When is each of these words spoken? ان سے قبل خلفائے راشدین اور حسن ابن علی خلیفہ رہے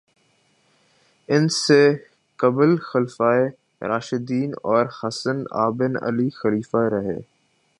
ان 1.29 1.47
سے 1.55 1.81
قبل 2.39 2.75
خلفائے 2.83 3.43
راشدین 3.81 4.51
اور 4.63 4.85
حسن 4.97 5.43
ابن 5.59 6.03
علی 6.03 6.29
خلیفہ 6.35 6.83
رہے 6.91 7.19